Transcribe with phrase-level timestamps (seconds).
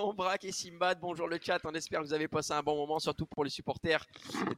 [0.00, 0.14] l'émission.
[0.14, 1.60] Braque et Simbad, bonjour le chat.
[1.64, 4.04] On espère que vous avez passé un bon moment, surtout pour les supporters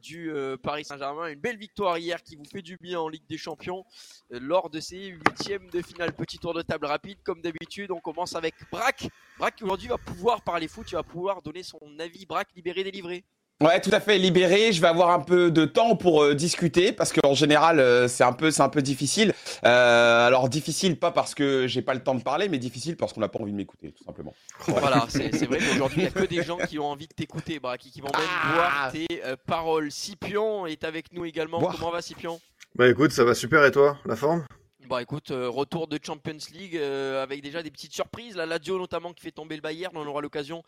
[0.01, 1.27] du euh, Paris Saint-Germain.
[1.27, 3.85] Une belle victoire hier qui vous fait du bien en Ligue des Champions
[4.31, 6.13] euh, lors de ces huitièmes de finale.
[6.13, 7.91] Petit tour de table rapide, comme d'habitude.
[7.91, 9.07] On commence avec Braque.
[9.37, 12.25] Braque aujourd'hui va pouvoir parler foot, tu vas pouvoir donner son avis.
[12.25, 13.23] Braque libéré, délivré.
[13.61, 14.73] Ouais, tout à fait libéré.
[14.73, 18.23] Je vais avoir un peu de temps pour euh, discuter parce qu'en général, euh, c'est
[18.23, 19.33] un peu, c'est un peu difficile.
[19.63, 23.13] Euh, alors difficile pas parce que j'ai pas le temps de parler, mais difficile parce
[23.13, 24.33] qu'on n'a pas envie de m'écouter, tout simplement.
[24.67, 27.59] Voilà, c'est vrai qu'aujourd'hui, il n'y a que des gens qui ont envie de t'écouter,
[27.59, 29.91] Braque, qui vont même Ah voir tes euh, paroles.
[29.91, 31.59] Scipion est avec nous également.
[31.59, 31.75] Boire.
[31.77, 32.41] Comment va Scipion?
[32.75, 33.97] Bah écoute, ça va super et toi?
[34.05, 34.43] La forme?
[34.87, 38.35] Bon écoute, euh, retour de Champions League euh, avec déjà des petites surprises.
[38.35, 40.61] La Lazio notamment qui fait tomber le Bayern, on aura l'occasion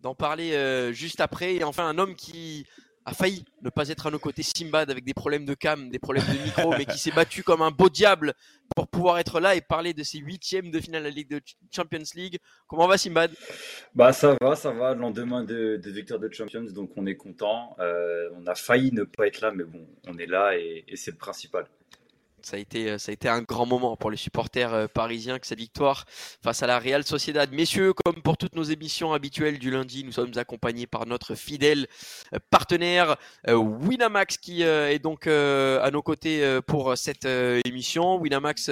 [0.00, 1.54] d'en parler euh, juste après.
[1.54, 2.66] Et enfin un homme qui
[3.04, 6.00] a failli ne pas être à nos côtés, Simbad, avec des problèmes de cam, des
[6.00, 8.34] problèmes de micro, mais qui s'est battu comme un beau diable
[8.74, 11.40] pour pouvoir être là et parler de ses huitièmes de finale de la Ligue de
[11.70, 12.38] Champions League.
[12.66, 13.30] Comment va Simbad?
[13.94, 14.94] Bah ça va, ça va.
[14.94, 17.76] Le lendemain de, victoire de Champions, donc on est content.
[17.78, 21.18] On a failli ne pas être là, mais bon, on est là et c'est le
[21.18, 21.66] principal.
[22.42, 25.38] Ça a, été, euh, ça a été un grand moment pour les supporters euh, parisiens
[25.38, 26.04] que cette victoire
[26.42, 27.52] face à la Real Sociedad.
[27.52, 31.86] Messieurs, comme pour toutes nos émissions habituelles du lundi, nous sommes accompagnés par notre fidèle
[32.34, 33.16] euh, partenaire
[33.46, 37.26] Winamax qui est donc à nos côtés pour cette
[37.64, 38.16] émission.
[38.16, 38.70] Winamax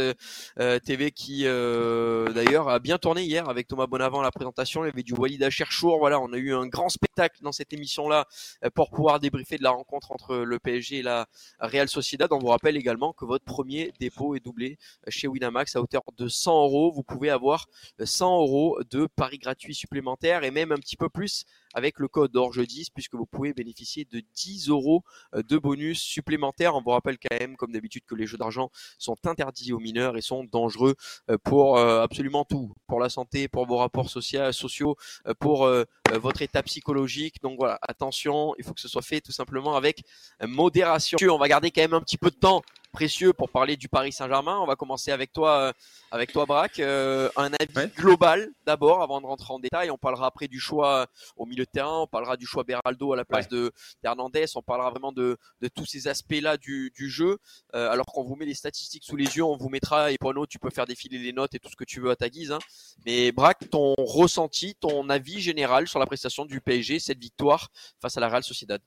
[0.84, 4.84] TV qui d'ailleurs a bien tourné hier avec Thomas Bonavent à la présentation.
[4.84, 5.98] Il y avait du Walid Acherchour.
[5.98, 8.26] Voilà, on a eu un grand spectacle dans cette émission-là
[8.74, 11.26] pour pouvoir débriefer de la rencontre entre le PSG et la
[11.60, 12.32] Real Sociedad.
[12.32, 14.78] On vous rappelle également que votre premier dépôt est doublé
[15.08, 16.92] chez Winamax à hauteur de 100 euros.
[16.92, 17.66] Vous pouvez avoir
[17.98, 22.36] 100 euros de paris gratuits supplémentaires et même un petit peu plus avec le code
[22.36, 25.02] Orge 10 puisque vous pouvez bénéficier de 10 euros
[25.34, 26.76] de bonus supplémentaires.
[26.76, 30.16] On vous rappelle quand même, comme d'habitude, que les jeux d'argent sont interdits aux mineurs
[30.16, 30.94] et sont dangereux
[31.28, 35.84] euh, pour euh, absolument tout, pour la santé, pour vos rapports sociaux, euh, pour euh,
[36.12, 37.42] euh, votre état psychologique.
[37.42, 40.02] Donc voilà, attention, il faut que ce soit fait tout simplement avec
[40.42, 41.18] euh, modération.
[41.30, 42.62] On va garder quand même un petit peu de temps
[42.98, 44.58] précieux pour parler du Paris Saint-Germain.
[44.58, 45.72] On va commencer avec toi, euh,
[46.10, 46.80] avec toi Braque.
[46.80, 47.88] Euh, un avis Ouais.
[47.96, 49.88] global d'abord avant de rentrer en détail.
[49.92, 52.00] On parlera après du choix au milieu de terrain.
[52.00, 53.70] On parlera du choix Beraldo à la place de
[54.02, 54.46] d'Hernandez.
[54.56, 57.38] On parlera vraiment de, de tous ces aspects-là du, du jeu.
[57.76, 60.44] Euh, alors qu'on vous met les statistiques sous les yeux, on vous mettra, et Pono,
[60.46, 62.50] tu peux faire défiler les notes et tout ce que tu veux à ta guise.
[62.50, 62.58] hein.
[63.06, 67.68] Mais Braque, ton ressenti, ton avis général sur la prestation du PSG, cette victoire
[68.02, 68.80] face à la Real Sociedad?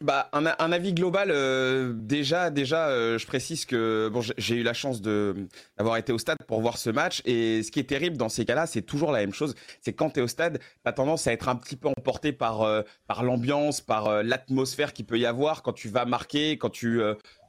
[0.00, 1.30] Bah, un, avis global.
[1.30, 6.18] euh, déjà, déjà, euh, je précise que bon, j'ai- eu la chance d'avoir été au
[6.18, 7.22] stade pour voir ce match.
[7.24, 9.54] Et ce qui est terrible dans ces cas-là, c'est toujours la même chose.
[9.80, 12.62] C'est quand tu es au stade, t'as tendance à être un petit peu emporté par
[12.62, 17.00] euh, par l'ambiance, par l'atmosphère qu'il peut y avoir quand tu vas marquer, quand tu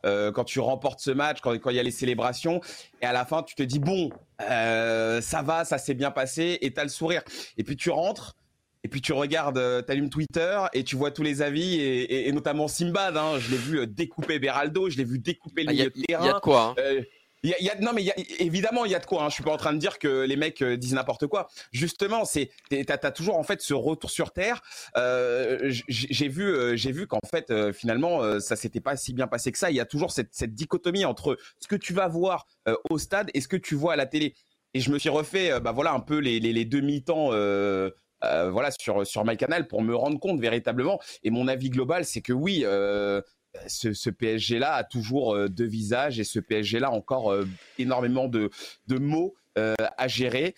[0.04, 2.60] quand tu remportes ce match, quand il y a les célébrations.
[3.02, 4.10] Et à la fin, tu te dis bon,
[4.40, 7.24] ça va, ça s'est bien passé, et t'as le sourire.
[7.58, 8.36] Et puis tu rentres.
[8.84, 12.28] Et puis tu regardes, euh, t'allumes Twitter et tu vois tous les avis et, et-
[12.28, 13.16] et notamment Simbad.
[13.18, 15.82] Hein, je l'ai vu euh, découper Beraldo, je l'ai vu découper le Ah, Il y,
[15.82, 16.34] a- milieu de il y a terrain.
[16.36, 16.62] de quoi.
[16.62, 16.76] hein.
[16.80, 17.02] Euh,
[17.44, 19.24] y a- y a- non mais y a- évidemment il y a de quoi.
[19.24, 19.30] Hein.
[19.30, 21.48] Je suis pas en train de dire que les mecs euh, disent n'importe quoi.
[21.72, 24.62] Justement, c'est t'as as toujours en fait ce retour sur terre.
[24.98, 29.58] Euh, j'ai vu j'ai vu qu'en fait finalement ça s'était pas si bien passé que
[29.58, 29.72] ça.
[29.72, 32.48] Il y a toujours cette, cette dichotomie entre ce que tu vas voir
[32.90, 34.36] au stade et ce que tu vois à la télé.
[34.74, 37.30] Et je me suis refait bah voilà un peu les, les, les demi-temps.
[37.32, 37.90] Euh,
[38.24, 41.00] euh, voilà sur sur MyCanal pour me rendre compte véritablement.
[41.24, 43.22] Et mon avis global c'est que oui euh,
[43.68, 47.36] ce, ce PSG là a toujours euh, deux visages et ce PSG là a encore
[47.78, 48.50] énormément de
[48.88, 50.56] de mots à gérer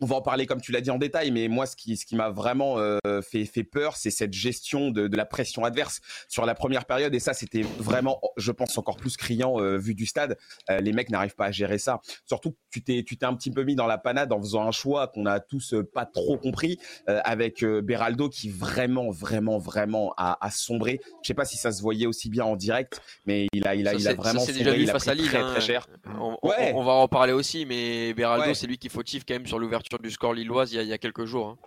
[0.00, 2.06] on va en parler comme tu l'as dit en détail, mais moi, ce qui, ce
[2.06, 6.00] qui m'a vraiment euh, fait, fait peur, c'est cette gestion de, de la pression adverse
[6.28, 7.14] sur la première période.
[7.14, 10.36] Et ça, c'était vraiment, je pense, encore plus criant euh, vu du stade.
[10.70, 12.00] Euh, les mecs n'arrivent pas à gérer ça.
[12.26, 14.70] Surtout, tu t'es, tu t'es un petit peu mis dans la panade en faisant un
[14.72, 16.78] choix qu'on a tous euh, pas trop compris
[17.08, 21.00] euh, avec euh, Beraldo qui vraiment, vraiment, vraiment a, a sombré.
[21.22, 23.86] Je sais pas si ça se voyait aussi bien en direct, mais il a, il
[23.88, 24.78] a, Ça, il a vraiment ça, c'est déjà sombré.
[24.78, 25.26] vu Il a face à Lille.
[25.26, 25.50] très, hein.
[25.52, 25.86] très cher.
[26.18, 26.72] On, Ouais.
[26.74, 28.54] on va en parler aussi, mais Beraldo, Ouais.
[28.54, 30.82] c'est lui qui est fautif quand même sur l'ouverture du score lilloise il y a,
[30.82, 31.48] il y a quelques jours.
[31.48, 31.58] hein.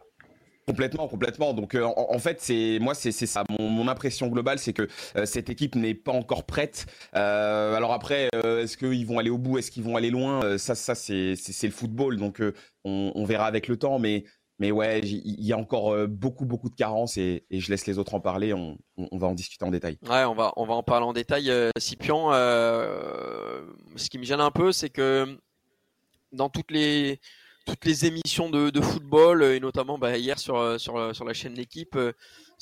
[0.65, 1.53] Complètement, complètement.
[1.53, 3.43] Donc euh, en, en fait, c'est moi, c'est ça.
[3.49, 4.87] Mon, mon impression globale, c'est que
[5.17, 6.85] euh, cette équipe n'est pas encore prête.
[7.15, 10.57] Euh, alors après, est-ce qu'ils vont aller au bout, est-ce qu'ils vont aller loin?
[10.57, 12.15] Ça, ça, c'est le football.
[12.15, 12.41] Donc
[12.85, 13.99] on, on verra avec le temps.
[13.99, 14.23] Mais
[14.57, 17.97] mais ouais, il y a encore beaucoup, beaucoup de carences et, et je laisse les
[17.99, 18.53] autres en parler.
[18.53, 19.97] On, on, on va en discuter en détail.
[20.07, 21.51] Ouais, on va, on va en parler en détail.
[21.77, 23.63] Scipion, euh,
[23.97, 25.37] ce qui me gêne un peu, c'est que
[26.31, 27.19] dans toutes les,
[27.65, 31.53] toutes les émissions de, de football et notamment bah, hier sur sur sur la chaîne
[31.53, 31.97] d'équipe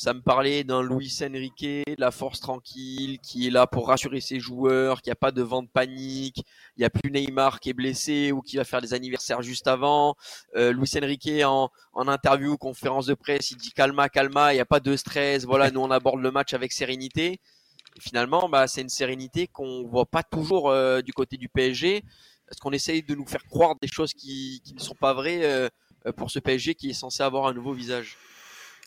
[0.01, 4.19] ça me parlait d'un Luis Enrique, de la force tranquille, qui est là pour rassurer
[4.19, 6.43] ses joueurs, qu'il n'y a pas de vent de panique,
[6.75, 9.67] il n'y a plus Neymar qui est blessé ou qui va faire des anniversaires juste
[9.67, 10.15] avant.
[10.55, 14.61] Euh, Luis Enrique en, en interview, conférence de presse, il dit calma, calma, il n'y
[14.61, 17.39] a pas de stress, voilà, nous on aborde le match avec sérénité.
[17.95, 22.03] Et finalement, bah, c'est une sérénité qu'on voit pas toujours euh, du côté du PSG,
[22.51, 25.69] parce qu'on essaye de nous faire croire des choses qui, ne sont pas vraies euh,
[26.17, 28.17] pour ce PSG qui est censé avoir un nouveau visage.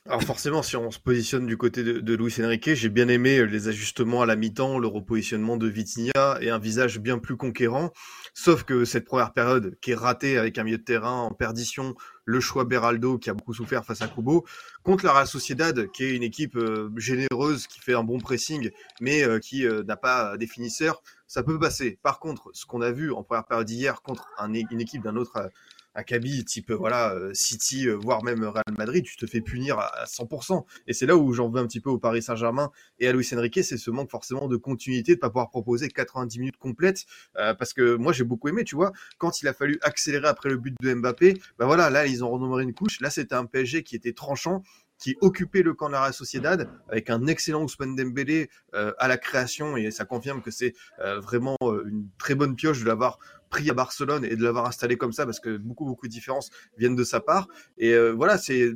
[0.06, 3.38] Alors forcément, si on se positionne du côté de, de Luis Enrique, j'ai bien aimé
[3.38, 7.38] euh, les ajustements à la mi-temps, le repositionnement de Vitinha et un visage bien plus
[7.38, 7.90] conquérant.
[8.34, 11.94] Sauf que cette première période qui est ratée avec un milieu de terrain en perdition,
[12.26, 14.44] le choix Beraldo qui a beaucoup souffert face à Kubo,
[14.82, 18.70] contre la Real Sociedad qui est une équipe euh, généreuse, qui fait un bon pressing,
[19.00, 21.02] mais euh, qui n'a pas des finisseurs,
[21.35, 21.99] ça peut passer.
[22.01, 25.51] Par contre, ce qu'on a vu en première période hier contre une équipe d'un autre
[25.97, 30.05] Akabi, type voilà euh, City, euh, voire même Real Madrid, tu te fais punir à
[30.07, 30.65] 100%.
[30.87, 32.71] Et c'est là où j'en veux un petit peu au Paris Saint-Germain
[33.01, 36.39] et à Luis Enrique, c'est ce manque forcément de continuité, de pas pouvoir proposer 90
[36.39, 37.05] minutes complètes.
[37.37, 40.51] Euh, parce que moi j'ai beaucoup aimé, tu vois, quand il a fallu accélérer après
[40.51, 43.01] le but de Mbappé, bah voilà, là ils ont renommé une couche.
[43.01, 44.63] Là c'était un PSG qui était tranchant
[45.05, 49.19] qui occupait le camp de la Real Sociedad avec un excellent Ousmane Dembélé à la
[49.19, 49.77] création.
[49.77, 53.19] Et ça confirme que c'est vraiment une très bonne pioche de l'avoir
[53.51, 56.51] pris à Barcelone et de l'avoir installé comme ça parce que beaucoup beaucoup de différences
[56.79, 57.49] viennent de sa part.
[57.77, 58.73] Et euh, voilà c'est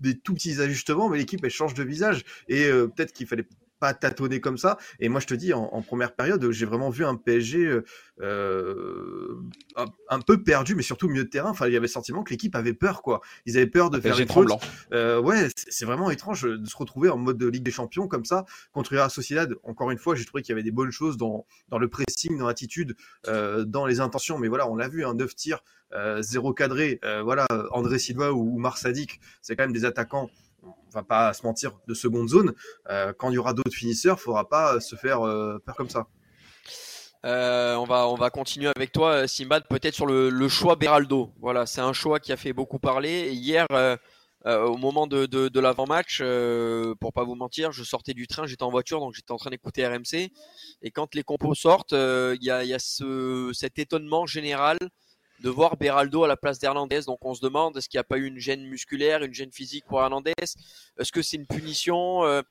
[0.00, 2.24] des tout petits ajustements mais l'équipe elle change de visage.
[2.48, 4.78] Et euh, peut-être qu'il fallait pas tâtonner comme ça.
[5.00, 7.84] Et moi, je te dis, en, en première période, j'ai vraiment vu un PSG euh,
[8.20, 9.36] euh
[10.08, 11.50] un, peu perdu, mais surtout mieux de terrain.
[11.50, 13.20] Enfin, il y avait le sentiment que l'équipe avait peur, quoi.
[13.44, 14.50] Ils avaient peur de faire des fautes.
[14.92, 18.24] Euh, ouais, c'est vraiment étrange de se retrouver en mode de Ligue des Champions comme
[18.24, 19.54] ça contre Real Sociedad.
[19.62, 22.38] Encore une fois, j'ai trouvé qu'il y avait des bonnes choses dans, dans le pressing,
[22.38, 22.96] dans l'attitude,
[23.28, 24.38] euh, dans les intentions.
[24.38, 25.62] Mais voilà, on l'a vu, un hein, 9 tirs,
[25.92, 27.00] euh, zéro cadré.
[27.22, 30.30] Voilà, André Silva ou, ou Marsadik, c'est quand même des attaquants
[30.66, 32.54] on va pas se mentir, de seconde zone.
[32.90, 35.90] Euh, quand il y aura d'autres finisseurs, il faudra pas se faire euh, peur comme
[35.90, 36.06] ça.
[37.24, 41.32] Euh, on, va, on va continuer avec toi, Simbad, peut-être sur le, choix Beraldo.
[41.40, 43.32] Voilà, c'est un choix qui a fait beaucoup parler.
[43.32, 43.66] hier,
[44.44, 46.22] au moment de, de, l'avant-match,
[47.00, 49.50] pour pas vous mentir, je sortais du train, j'étais en voiture, donc j'étais en train
[49.50, 50.30] d'écouter RMC.
[50.82, 54.78] Et quand les compos sortent, il y a, y a ce, cet étonnement général
[55.40, 57.00] de voir Beraldo à la place d'Hernandez.
[57.06, 59.52] Donc on se demande est-ce qu'il n'y a pas eu une gêne musculaire, une gêne
[59.52, 60.32] physique pour Hernandez?
[60.40, 62.42] Est-ce que c'est une punition euh,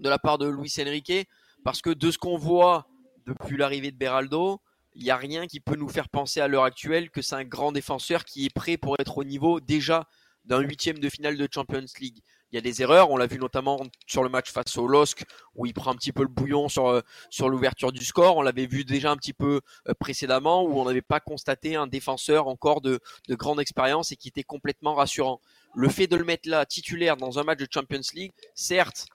[0.00, 1.28] de la part de Luis Enrique?
[1.64, 2.86] Parce que de ce qu'on voit
[3.26, 4.60] depuis l'arrivée de Beraldo,
[4.94, 7.44] il n'y a rien qui peut nous faire penser à l'heure actuelle que c'est un
[7.44, 10.06] grand défenseur qui est prêt pour être au niveau déjà
[10.44, 12.20] d'un huitième de finale de Champions League
[12.54, 13.10] il y a des erreurs.
[13.10, 15.24] On l'a vu notamment sur le match face au LOSC
[15.56, 18.36] où il prend un petit peu le bouillon sur, euh, sur l'ouverture du score.
[18.36, 21.88] On l'avait vu déjà un petit peu euh, précédemment où on n'avait pas constaté un
[21.88, 25.40] défenseur encore de, de grande expérience et qui était complètement rassurant.
[25.74, 29.06] Le fait de le mettre là titulaire dans un match de Champions League, certes,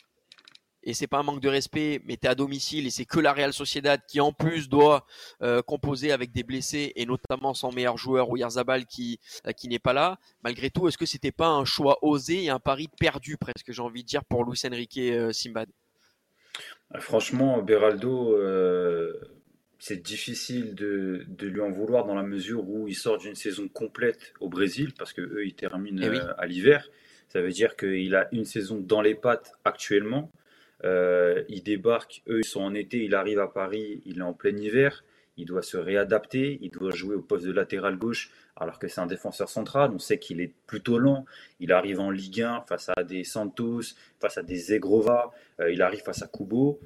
[0.83, 3.19] et c'est pas un manque de respect, mais tu es à domicile et c'est que
[3.19, 5.05] la Real Sociedad qui en plus doit
[5.41, 9.79] euh, composer avec des blessés et notamment son meilleur joueur Oyarzabal qui euh, qui n'est
[9.79, 10.17] pas là.
[10.43, 13.81] Malgré tout, est-ce que c'était pas un choix osé et un pari perdu presque, j'ai
[13.81, 15.69] envie de dire pour Luis Enrique euh, Simbad?
[16.99, 18.35] Franchement, Beraldo
[19.81, 23.69] c'est difficile de, de, lui en vouloir dans la mesure où il sort d'une saison
[23.69, 26.89] complète au Brésil parce que eux ils terminent eh à l'hiver.
[27.29, 30.31] Ça veut dire qu'il a une saison dans les pattes actuellement.
[30.83, 34.33] Euh, il débarque, eux ils sont en été, il arrive à Paris, il est en
[34.33, 35.03] plein hiver,
[35.37, 38.99] il doit se réadapter, il doit jouer au poste de latéral gauche alors que c'est
[38.99, 41.25] un défenseur central, on sait qu'il est plutôt lent,
[41.59, 43.81] il arrive en Ligue 1 face à des Santos,
[44.19, 46.79] face à des Zegrova, euh, il arrive face à Kubo,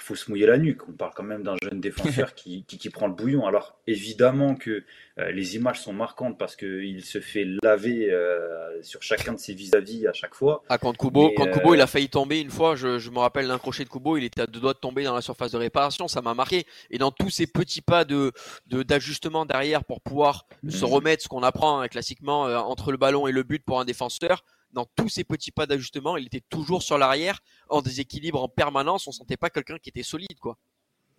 [0.00, 0.88] faut se mouiller la nuque.
[0.88, 3.46] On parle quand même d'un jeune défenseur qui, qui, prend le bouillon.
[3.46, 4.84] Alors évidemment que
[5.18, 9.54] euh, les images sont marquantes parce qu'il se fait laver euh, sur chacun de ses
[9.54, 10.62] vis-à-vis à chaque fois.
[10.68, 13.48] Ah, quand Kubo, quand Kubo il a failli tomber une fois, je, je me rappelle
[13.48, 15.58] d'un crochet de Kubo, il était à deux doigts de tomber dans la surface de
[15.58, 16.64] réparation, ça m'a marqué.
[16.90, 18.32] Et dans tous ces petits pas de
[18.66, 23.26] d'ajustement derrière pour pouvoir se remettre, ce qu'on apprend hein, classiquement euh, entre le ballon
[23.26, 26.82] et le but pour un défenseur, dans tous ces petits pas d'ajustement, il était toujours
[26.82, 29.06] sur l'arrière, en déséquilibre en permanence.
[29.06, 30.56] On sentait pas quelqu'un qui était solide, quoi.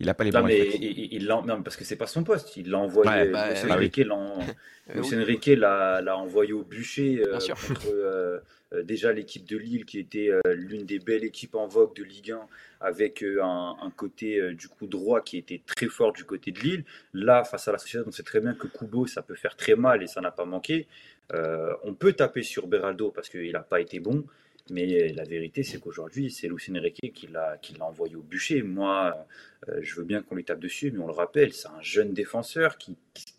[0.02, 2.56] Il a pas les bons mais il, non, parce que c'est pas son poste.
[2.56, 3.30] Il l'a envoyé.
[3.30, 3.98] Bah, Enrique
[5.56, 8.40] l'a envoyé au bûcher euh, contre euh,
[8.72, 12.32] euh, déjà l'équipe de Lille, qui était l'une des belles équipes en vogue de Ligue
[12.32, 12.40] 1,
[12.80, 16.84] avec un, un, côté du coup droit qui était très fort du côté de Lille.
[17.14, 19.76] Là, face à la société, on sait très bien que Kubo, ça peut faire très
[19.76, 20.88] mal et ça n'a pas manqué.
[21.32, 24.24] On peut taper sur Beraldo parce qu'il n'a pas été bon.
[24.70, 28.62] Mais la vérité, c'est qu'aujourd'hui, c'est Lucien Enrique qui l'a envoyé au bûcher.
[28.62, 29.26] Moi,
[29.68, 32.12] euh, je veux bien qu'on lui tape dessus, mais on le rappelle, c'est un jeune
[32.12, 32.96] défenseur qui,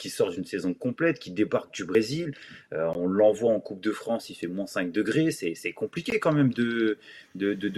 [0.09, 2.33] sort d'une saison complète, qui débarque du Brésil.
[2.71, 5.31] Euh, on l'envoie en Coupe de France, il fait moins 5 degrés.
[5.31, 6.97] C'est compliqué quand même de,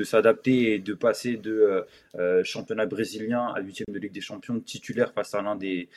[0.04, 1.86] s'adapter et de passer de
[2.16, 5.88] euh, championnat brésilien à 8 de Ligue des Champions titulaire face à l'un des,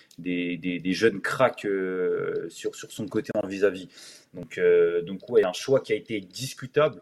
[0.92, 1.66] jeunes cracks
[2.48, 3.88] sur, son côté en vis-à-vis.
[4.32, 4.60] Donc,
[5.04, 7.00] donc ouais, un choix qui a été discutable.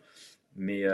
[0.57, 0.85] Mais,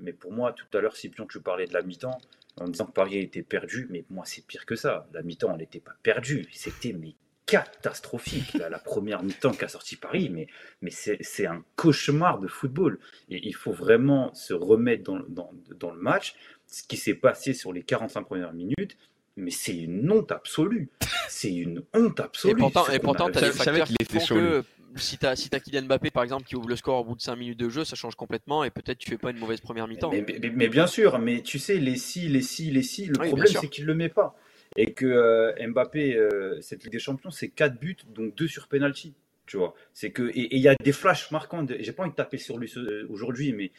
[0.00, 2.20] mais pour moi, tout à l'heure, Scipion, tu parlais de la mi-temps
[2.60, 5.08] en disant que Paris était perdu, mais moi c'est pire que ça.
[5.12, 7.14] La mi-temps, elle n'était pas perdue, c'était mais
[7.46, 8.54] catastrophique.
[8.54, 10.46] la première mi-temps qu'a sorti Paris, mais,
[10.80, 12.98] mais c'est un cauchemar de football.
[13.28, 16.34] Et il faut vraiment se remettre dans, dans, dans le match.
[16.66, 18.96] Ce qui s'est passé sur les 45 premières minutes,
[19.36, 20.88] mais c'est une honte absolue.
[21.28, 22.52] C'est une honte absolue.
[22.52, 24.64] Et pourtant, et pourtant tu as des facteurs qui font que
[24.96, 27.20] si tu as, si Kylian Mbappé par exemple qui ouvre le score au bout de
[27.20, 29.88] 5 minutes de jeu, ça change complètement et peut-être tu fais pas une mauvaise première
[29.88, 30.10] mi-temps.
[30.10, 33.68] Mais, bien sûr, mais tu sais, les si, les si, les si, le problème c'est
[33.68, 34.36] qu'il le met pas.
[34.76, 38.68] Et que euh, Mbappé, euh, cette Ligue des Champions, c'est 4 buts, donc 2 sur
[38.68, 39.14] penalty.
[39.44, 41.66] Tu vois, c'est que et il y a des flashs marquants.
[41.78, 42.72] J'ai pas envie de taper sur lui
[43.10, 43.70] aujourd'hui, mais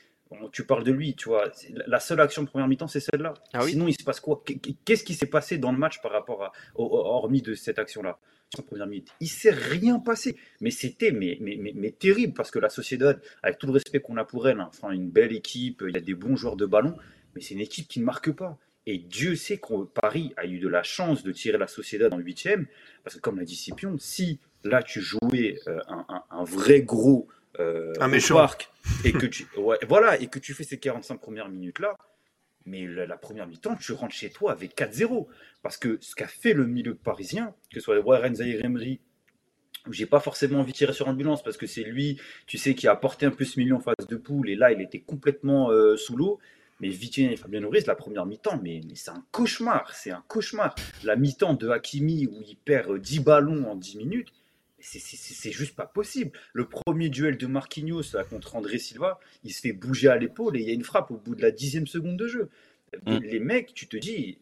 [0.51, 1.51] tu parles de lui, tu vois.
[1.87, 3.33] La seule action de première mi-temps, c'est celle-là.
[3.53, 4.43] Ah Sinon, il se passe quoi?
[4.85, 8.19] Qu'est-ce qui s'est passé dans le match par rapport à, hormis de cette action-là?
[8.67, 9.09] Première minute.
[9.19, 10.35] Il s'est rien passé.
[10.61, 14.17] Mais c'était mais, mais, mais, terrible parce que la Sociedad, avec tout le respect qu'on
[14.17, 16.67] a pour elle, hein, enfin, une belle équipe, il y a des bons joueurs de
[16.67, 16.95] ballon,
[17.33, 18.59] mais c'est une équipe qui ne marque pas.
[18.85, 22.17] Et Dieu sait que Paris a eu de la chance de tirer la Sociedad dans
[22.17, 22.67] le huitième,
[23.03, 25.79] parce que comme l'a dit Scipion, si là tu jouais euh,
[26.29, 27.27] un, vrai gros
[27.59, 28.45] euh, un méchant.
[29.05, 29.47] et que tu
[29.87, 31.95] voilà et que tu fais ces 45 premières minutes là,
[32.65, 35.27] mais la, première mi-temps, tu rentres chez toi avec 4-0.
[35.61, 38.99] Parce que ce qu'a fait le milieu parisien, que ce soit Warren Zahir Emery,
[39.87, 42.73] où j'ai pas forcément envie de tirer sur ambulance parce que c'est lui, tu sais,
[42.73, 45.01] qui a apporté un peu ce milieu en phase de poule et là, il était
[45.01, 46.39] complètement euh, sous l'eau.
[46.79, 50.23] Mais Vitien et Fabien Ruiz, la première mi-temps, mais, mais c'est un cauchemar, c'est un
[50.27, 50.75] cauchemar.
[51.03, 54.33] La mi-temps de Hakimi où il perd 10 ballons en 10 minutes,
[54.83, 56.31] c'est juste pas possible.
[56.53, 60.61] Le premier duel de Marquinhos contre André Silva, il se fait bouger à l'épaule et
[60.61, 62.49] il y a une frappe au bout de la dixième seconde de jeu.
[63.05, 63.17] Mm.
[63.19, 64.37] Les mecs, tu te dis,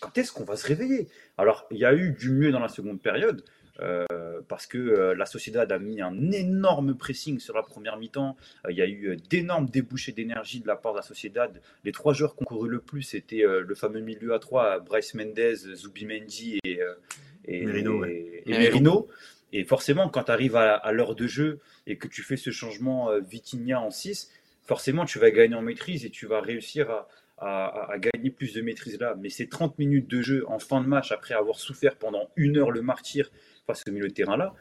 [0.00, 1.08] quand est-ce qu'on va se réveiller?
[1.36, 3.42] Alors, il y a eu du mieux dans la seconde période.
[3.80, 4.06] Euh,
[4.48, 8.36] parce que euh, la Sociedad a mis un énorme pressing sur la première mi-temps.
[8.66, 11.60] Euh, il y a eu d'énormes débouchés d'énergie de la part de la Sociedad.
[11.84, 15.14] Les trois joueurs qui ont couru le plus, c'était le fameux milieu à trois, Bryce
[15.14, 16.80] Mendez, Zubimendi et,
[17.44, 18.04] et Merino.
[18.04, 19.08] Et, Merino.
[19.52, 23.10] Et forcément, quand tu arrives à, l'heure de jeu et que tu fais ce changement
[23.10, 23.22] euh,
[23.74, 24.30] en 6,
[24.62, 27.06] forcément, tu vas gagner en maîtrise et tu vas réussir à,
[27.98, 29.14] gagner plus de maîtrise là.
[29.18, 32.58] Mais ces 30 minutes de jeu en fin de match, après avoir souffert pendant une
[32.58, 33.30] heure le martyr
[33.66, 34.54] face au milieu de terrain là,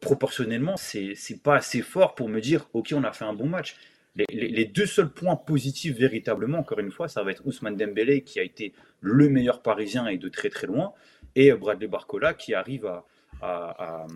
[0.00, 3.76] proportionnellement, c'est pas assez fort pour me dire, OK, on a fait un bon match.
[4.16, 8.40] Les, deux seuls points positifs véritablement, encore une fois, ça va être Ousmane Dembélé qui
[8.40, 10.92] a été le meilleur parisien et de très très loin,
[11.36, 13.06] et Bradley Barcola qui arrive à,
[13.42, 14.06] à,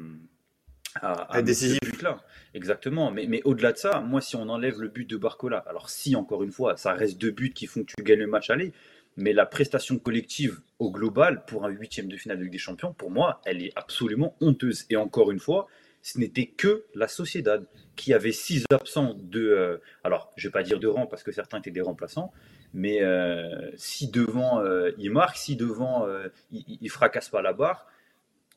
[1.01, 2.03] à, décisif.
[2.03, 2.21] là.
[2.55, 3.11] Exactement.
[3.11, 6.17] Mais, mais au-delà de ça, moi, si on enlève le but de Barcola, alors si,
[6.17, 8.73] encore une fois, ça reste deux buts qui font que tu gagnes le match aller,
[9.17, 12.93] mais la prestation collective au global pour un huitième de finale de Ligue des Champions,
[12.93, 14.87] pour moi, elle est absolument honteuse.
[14.91, 15.69] Et encore une fois,
[16.03, 17.65] ce n'était que la Sociedad
[17.97, 19.41] qui avait six absents de.
[19.41, 22.33] Euh, alors, je ne vais pas dire de rang parce que certains étaient des remplaçants,
[22.73, 26.07] mais euh, si devant euh, il marque, si devant
[26.51, 27.87] il, il, fracasse pas la barre,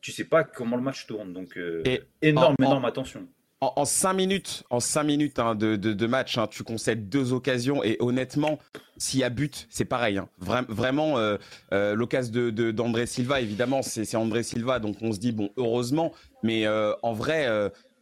[0.00, 1.32] tu sais pas comment le match tourne.
[1.32, 1.82] Donc, euh,
[2.22, 3.28] énorme, énorme attention.
[3.60, 7.82] En, 5 minutes, en cinq minutes hein, de, de, match, hein, tu concèdes deux occasions
[7.82, 8.60] et honnêtement,
[8.98, 10.18] s'il y a but, c'est pareil.
[10.18, 10.28] Hein.
[10.38, 11.38] vraiment, euh,
[11.72, 16.12] euh, l'occasion de, d'André Silva, évidemment, c'est, André Silva, donc on se dit bon, heureusement,
[16.44, 17.48] mais en vrai,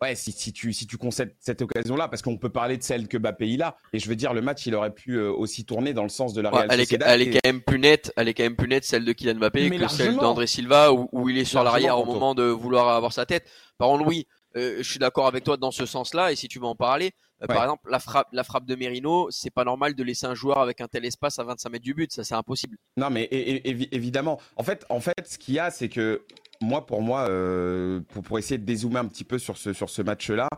[0.03, 3.09] ouais, si, si, tu, si tu concèdes cette occasion-là, parce qu'on peut parler de celle
[3.09, 5.65] que Mbappé il a, et je veux dire, le match, il aurait pu euh, aussi
[5.65, 8.13] tourner dans le sens de la Real elle, est, elle est, quand même plus nette,
[8.17, 11.29] elle est quand même plus nette celle de Kylian Mbappé que celle d'André Silva, où,
[11.29, 13.49] il est sur l'arrière au moment de vouloir avoir sa tête.
[13.79, 14.27] Par contre, oui,
[14.57, 17.13] euh, je suis d'accord avec toi dans ce sens-là, et si tu veux en parler,
[17.43, 20.35] euh, par exemple, la frappe, la frappe de Merino, c'est pas normal de laisser un
[20.35, 22.79] joueur avec un tel espace à 25 mètres du but, ça c'est impossible.
[22.97, 24.41] Non, mais évidemment.
[24.57, 26.25] En fait, en fait, ce qu'il y a, c'est que
[26.61, 30.03] moi, pour moi, euh, pour, essayer de dézoomer un petit peu sur ce, sur ce
[30.03, 30.49] match-là,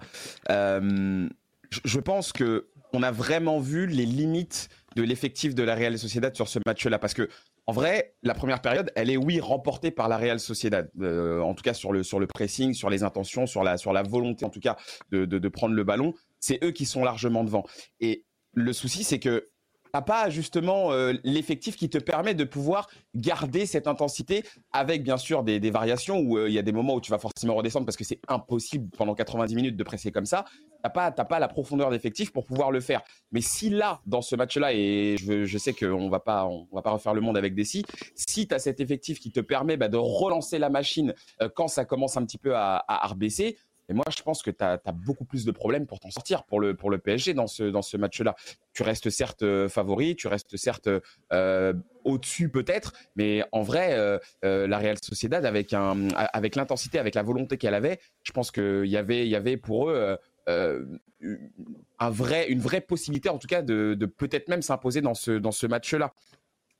[0.50, 1.28] euh,
[1.85, 6.35] je pense que on a vraiment vu les limites de l'effectif de la Real Sociedad
[6.35, 6.99] sur ce match-là.
[6.99, 7.28] Parce que,
[7.67, 10.90] en vrai, la première période, elle est, oui, remportée par la Real Sociedad.
[11.00, 13.93] Euh, en tout cas, sur le, sur le pressing, sur les intentions, sur la, sur
[13.93, 14.76] la volonté, en tout cas,
[15.11, 16.14] de, de prendre le ballon.
[16.40, 17.64] C'est eux qui sont largement devant.
[18.00, 18.25] Et
[18.55, 19.47] le souci, c'est que
[19.99, 25.17] t'as pas justement euh, l'effectif qui te permet de pouvoir garder cette intensité avec bien
[25.17, 27.85] sûr des, variations où euh, il y a des moments où tu vas forcément redescendre
[27.85, 30.45] parce que c'est impossible pendant 90 minutes de presser comme ça.
[30.85, 33.02] T'as pas, pas la profondeur d'effectif pour pouvoir le faire.
[33.33, 37.21] Mais si là, dans ce match-là, et je, sais qu'on va va pas refaire le
[37.21, 40.61] monde avec des si, si tu as cet effectif qui te permet bah, de relancer
[40.61, 41.12] la machine
[41.43, 43.09] euh, quand ça commence un petit peu à, à,
[43.88, 46.61] et moi, je pense que tu as, beaucoup plus de problèmes pour t'en sortir pour
[46.61, 48.37] le, pour le PSG dans ce, dans ce match-là.
[48.73, 50.88] Tu restes certes euh, favori, tu restes certes
[51.33, 51.73] euh,
[52.04, 57.57] au-dessus peut-être, mais en vrai, euh, la Real Sociedad, avec, avec l'intensité, avec la volonté
[57.57, 60.16] qu'elle avait, je pense qu'il y avait, y avait pour eux
[61.99, 65.33] un vrai, une vraie possibilité, en tout cas, de, de peut-être même s'imposer dans ce,
[65.33, 66.12] dans ce match-là.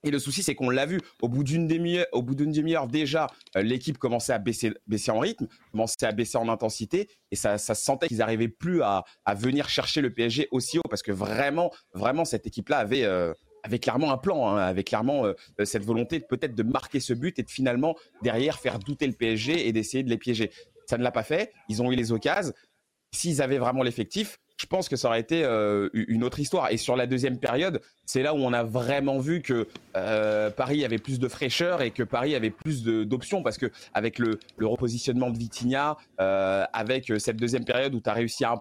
[0.05, 3.27] Et le souci, c'est qu'on l'a vu au bout d'une demi-heure, demi-heure déjà,
[3.57, 7.59] euh, l'équipe commençait à baisser, baisser en rythme, commençait à baisser en intensité, et ça,
[7.59, 11.03] ça se sentait qu'ils n'arrivaient plus à, à, venir chercher le PSG aussi haut, parce
[11.03, 15.35] que vraiment, vraiment, cette équipe-là avait, euh, avait clairement un plan, hein, avait clairement euh,
[15.65, 19.67] cette volonté peut-être de marquer ce but et de finalement derrière faire douter le PSG
[19.67, 20.51] et d'essayer de les piéger.
[20.87, 21.53] Ça ne l'a pas fait.
[21.69, 22.55] Ils ont eu les occasions.
[23.13, 26.71] S'ils avaient vraiment l'effectif, je pense que ça aurait été euh, une autre histoire.
[26.71, 30.85] Et sur la deuxième période, c'est là où on a vraiment vu que euh, Paris
[30.85, 33.43] avait plus de fraîcheur et que Paris avait plus d'options.
[33.43, 38.13] Parce que avec le, repositionnement de Vitinha, euh, avec cette deuxième période où tu as
[38.13, 38.57] réussi à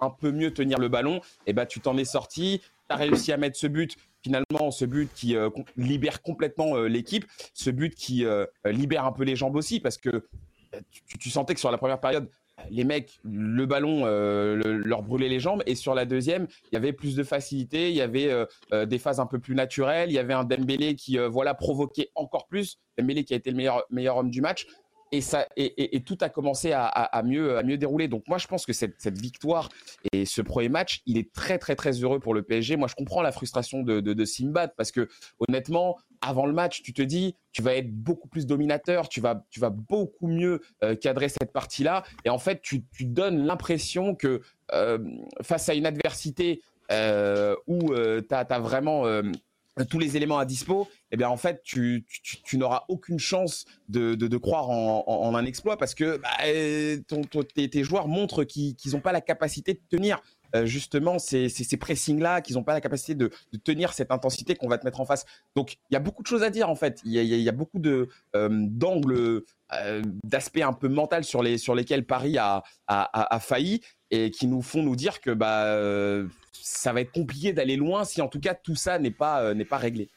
[0.00, 2.96] un peu, mieux tenir le ballon, et eh ben tu t'en es sorti, tu as
[2.96, 5.36] réussi à mettre ce but finalement ce but qui
[5.76, 8.24] libère complètement l'équipe, ce but qui
[8.64, 10.24] libère un peu les jambes aussi parce que
[11.18, 12.28] tu, sentais que sur la première période,
[12.70, 15.62] les mecs, le ballon euh, leur brûlait les jambes.
[15.66, 18.86] Et sur la deuxième, il y avait plus de facilité, il y avait euh, euh,
[18.86, 22.46] des phases un peu plus naturelles, il y avait un Dembélé qui voilà provoquait encore
[22.46, 22.78] plus.
[22.98, 24.66] Dembélé qui a été le meilleur, meilleur homme du match
[25.12, 28.08] et, ça, et, tout a commencé à, mieux, à mieux dérouler.
[28.08, 29.68] Donc moi, je pense que cette, victoire
[30.12, 32.76] et ce premier match, il est très, très, très heureux pour le PSG.
[32.76, 36.94] Moi, je comprends la frustration de, de, Simbad parce que honnêtement, avant le match, tu
[36.94, 40.96] te dis, tu vas être beaucoup plus dominateur, tu vas, tu vas beaucoup mieux euh,
[40.96, 42.04] cadrer cette partie-là.
[42.24, 44.40] Et en fait, tu, tu donnes l'impression que
[44.72, 44.98] euh,
[45.42, 49.04] face à une adversité euh, où tu as, vraiment
[49.88, 52.04] tous les éléments à dispo, eh bien en fait tu,
[52.44, 56.28] tu, n'auras aucune chance de, de, croire en, un exploit parce que bah,
[57.08, 60.20] ton, tes, joueurs montrent qu'ils n'ont pas la capacité de tenir
[60.54, 64.54] euh, justement ces, ces, pressings-là, qu'ils n'ont pas la capacité de, de, tenir cette intensité
[64.54, 65.24] qu'on va te mettre en face.
[65.56, 67.00] Donc il y a beaucoup de choses à dire en fait.
[67.04, 71.42] Il y a, y a, beaucoup de euh, d'angles, euh, d'aspects un peu mental sur,
[71.42, 73.80] les, sur lesquels Paris a, a, a, failli
[74.12, 76.28] et qui nous font nous dire que bah
[76.62, 79.54] ça va être compliqué d'aller loin si en tout cas tout ça n'est pas, euh,
[79.54, 80.08] n'est pas réglé.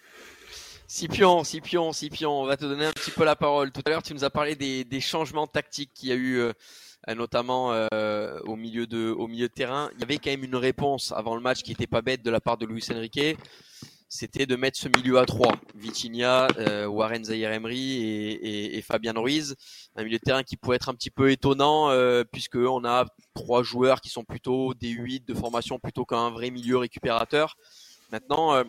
[0.88, 3.72] Scipion, on va te donner un petit peu la parole.
[3.72, 6.38] Tout à l'heure, tu nous as parlé des, des changements tactiques qu'il y a eu,
[6.38, 6.54] euh,
[7.16, 9.90] notamment euh, au, milieu de, au milieu de terrain.
[9.96, 12.30] Il y avait quand même une réponse avant le match qui était pas bête de
[12.30, 13.38] la part de Luis Enrique
[14.08, 15.54] c'était de mettre ce milieu à trois.
[15.76, 19.56] Vitinha, euh, Warren Zahir-Emery et, et, Fabien Ruiz.
[19.96, 23.06] Un milieu de terrain qui pourrait être un petit peu étonnant euh, puisque on a
[23.34, 27.58] trois joueurs qui sont plutôt des 8 de formation plutôt qu'un vrai milieu récupérateur.
[28.12, 28.64] Maintenant, euh,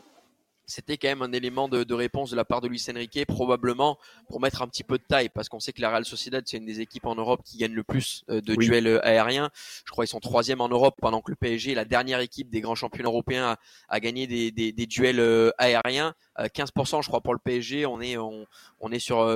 [0.67, 3.99] c'était quand même un élément de, de, réponse de la part de Luis Enrique, probablement
[4.29, 6.57] pour mettre un petit peu de taille, parce qu'on sait que la Real Sociedad, c'est
[6.57, 9.51] une des équipes en Europe qui gagne le plus euh, de duels euh, aériens.
[9.85, 12.61] Je crois qu'ils sont troisième en Europe, pendant que le PSG, la dernière équipe des
[12.61, 16.15] grands champions européens, a, a gagné des, des, des, duels euh, aériens.
[16.39, 18.47] 15% je crois pour le PSG, on est on,
[18.81, 19.27] on est sur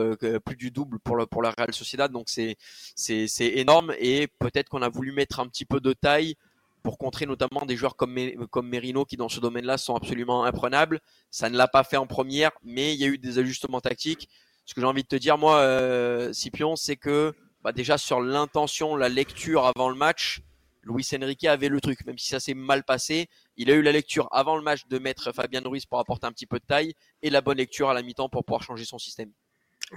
[0.44, 2.58] plus du double pour le, pour la Real Sociedad, donc c'est
[2.94, 6.36] c'est c'est énorme et peut-être qu'on a voulu mettre un petit peu de taille
[6.82, 8.16] pour contrer notamment des joueurs comme,
[8.50, 11.00] comme Merino qui dans ce domaine-là sont absolument imprenables.
[11.30, 14.28] Ça ne l'a pas fait en première, mais il y a eu des ajustements tactiques.
[14.64, 18.20] Ce que j'ai envie de te dire, moi, euh, Scipion, c'est que bah déjà sur
[18.20, 20.42] l'intention, la lecture avant le match,
[20.82, 23.28] Luis Enrique avait le truc, même si ça s'est mal passé.
[23.56, 26.32] Il a eu la lecture avant le match de mettre Fabien Ruiz pour apporter un
[26.32, 28.98] petit peu de taille et la bonne lecture à la mi-temps pour pouvoir changer son
[28.98, 29.30] système.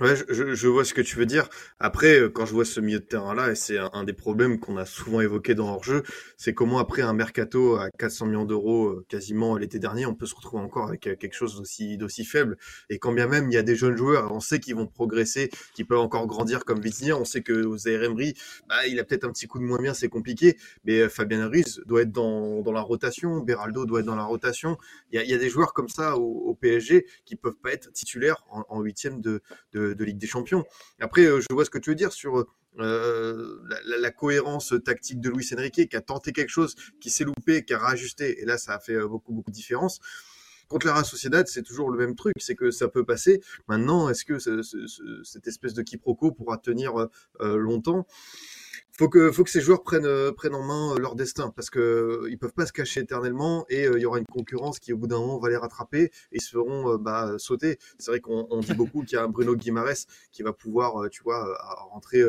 [0.02, 1.48] Ouais, je, je, vois ce que tu veux dire.
[1.78, 4.76] Après, euh, quand je vois ce milieu de terrain-là, et c'est un, des problèmes qu'on
[4.76, 6.02] a souvent évoqué dans leur jeu,
[6.36, 10.26] c'est comment après un mercato à 400 millions d'euros euh, quasiment l'été dernier, on peut
[10.26, 11.62] se retrouver encore avec euh, quelque chose
[12.00, 12.58] d'aussi faible.
[12.90, 15.52] Et quand bien même il y a des jeunes joueurs, on sait qu'ils vont progresser,
[15.76, 17.16] qu'ils peuvent encore grandir comme Vitinha.
[17.16, 18.34] On sait que aux Emery,
[18.68, 20.58] bah, il a peut-être un petit coup de moins bien, c'est compliqué.
[20.86, 24.76] Mais Fabien Ruiz doit être dans, dans la rotation, Beraldo doit être dans la rotation.
[25.12, 27.58] Il y a, il y a des joueurs comme ça au, au, PSG qui peuvent
[27.62, 29.42] pas être titulaires en huitième de,
[29.74, 30.64] de de, Ligue des Champions.
[31.00, 32.46] Après, euh, je vois ce que tu veux dire sur
[32.80, 37.66] euh, la, cohérence tactique de Luis Enrique, qui a tenté quelque chose, qui s'est loupé,
[37.66, 40.00] qui a rajusté, et là, ça a fait euh, beaucoup, beaucoup de différence.
[40.68, 43.42] Contre la Sociedad, c'est toujours le même truc, c'est que ça peut passer.
[43.68, 46.94] Maintenant, est-ce que cette espèce de quiproquo pourra tenir
[47.42, 48.08] longtemps?
[48.96, 51.70] Faut que faut que ces joueurs prennent euh, prennent en main euh, leur destin parce
[51.70, 54.94] que euh, ils peuvent pas se cacher éternellement et il y aura une concurrence qui
[54.94, 56.58] au bout d'un moment va les rattraper et ils se
[56.98, 57.80] bah, sauter.
[57.98, 61.24] C'est vrai qu'on dit beaucoup qu'il y a un Bruno Guimares qui va pouvoir tu
[61.24, 61.58] vois
[61.92, 62.22] rentrer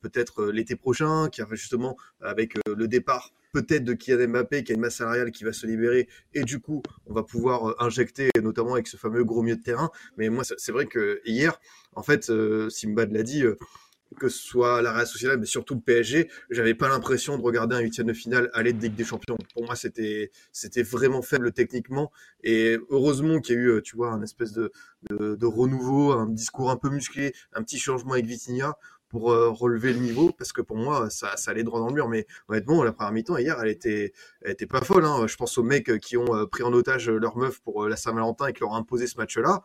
[0.00, 4.74] peut-être l'été prochain, qui a justement avec le départ peut-être de Kylian Mbappé qui a
[4.74, 8.74] une masse salariale qui va se libérer et du coup on va pouvoir injecter notamment
[8.74, 9.90] avec ce fameux gros milieu de terrain.
[10.16, 11.60] Mais moi c'est vrai que hier
[11.94, 12.30] en fait
[12.70, 13.44] Simbad l'a dit
[14.18, 17.76] que ce soit la Real Sociedad, mais surtout le PSG, j'avais pas l'impression de regarder
[17.76, 19.36] un huitième de finale aller de Ligue des Champions.
[19.52, 22.10] Pour moi, c'était c'était vraiment faible techniquement.
[22.42, 24.72] Et heureusement qu'il y a eu, tu vois, un espèce de,
[25.10, 28.76] de, renouveau, un discours un peu musclé, un petit changement avec Vitinha
[29.08, 31.94] pour euh, relever le niveau, parce que pour moi, ça, ça allait droit dans le
[31.94, 32.08] mur.
[32.08, 35.04] Mais honnêtement, la première mi-temps hier, elle était, elle était pas folle.
[35.04, 35.26] Hein.
[35.26, 37.96] Je pense aux mecs qui ont euh, pris en otage leur meuf pour euh, la
[37.96, 39.62] Saint-Valentin et qui leur ont imposé ce match-là.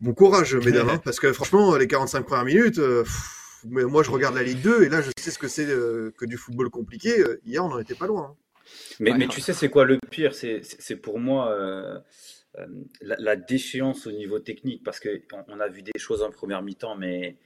[0.00, 3.04] Bon courage, mesdames, hein, parce que franchement, les 45 premières minutes, euh,
[3.68, 6.12] mais moi je regarde la Ligue 2 et là je sais ce que c'est euh,
[6.18, 7.20] que du football compliqué.
[7.20, 8.30] Euh, hier, on n'en était pas loin.
[8.30, 8.36] Hein.
[9.00, 10.34] Mais, mais, tu sais, c'est quoi le pire?
[10.34, 11.56] C'est pour moi
[13.00, 16.96] la, déchéance au niveau technique, parce qu'on on a vu des choses en première mi-temps,
[16.96, 17.36] mais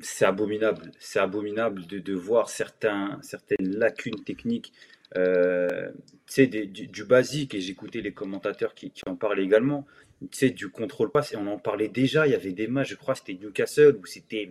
[0.00, 0.90] c'est abominable.
[0.98, 4.72] C'est abominable de, de, voir certains, certaines lacunes techniques.
[5.16, 5.88] Euh,
[6.36, 9.86] du, du, basique, et j'écoutais les commentateurs qui, qui en parlaient également
[10.30, 12.94] sais, du contrôle passe, et on en parlait déjà, il y avait des matchs, je
[12.96, 14.48] crois, c'était Newcastle, où c'était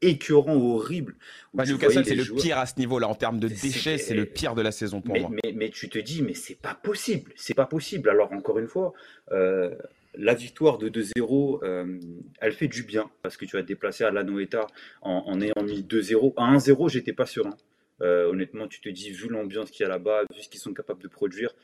[0.00, 1.14] écœurant, horrible.
[1.52, 4.54] Bah, Newcastle, c'est le pire à ce niveau-là, en termes de déchets, c'est le pire
[4.54, 5.30] de la saison pour moi.
[5.30, 8.08] Mais, mais, tu te dis, mais c'est pas possible, c'est pas possible.
[8.08, 8.92] Alors, encore une fois,
[9.32, 9.74] euh,
[10.14, 11.98] la victoire de 2-0, euh,
[12.40, 14.66] elle fait du bien, parce que tu vas te déplacer à la Noeta
[15.02, 16.34] en, en ayant mis 2-0.
[16.36, 17.56] À 1-0, j'étais pas serein.
[18.00, 20.74] Euh, honnêtement, tu te dis, vu l'ambiance qu'il y a là-bas, vu ce qu'ils sont
[20.74, 21.54] capables de produire,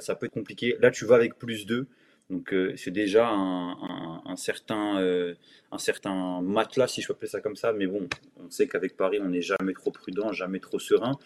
[0.00, 0.76] ça peut être compliqué.
[0.80, 1.86] Là, tu vas avec plus 2.
[2.30, 5.34] Donc euh, c'est déjà un, certain, euh,
[5.70, 7.74] un certain matelas, si je peux appeler ça comme ça.
[7.74, 8.08] Mais bon,
[8.38, 11.18] on sait qu'avec Paris, on n'est jamais trop prudent, jamais trop serein.